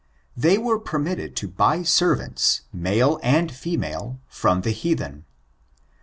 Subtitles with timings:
[0.35, 5.25] They were permitted to buy servants, male and female, from the heathen.